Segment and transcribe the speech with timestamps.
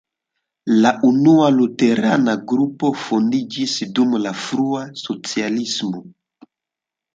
[0.85, 6.05] La unua luterana grupo fondiĝis dum la frua socialismo.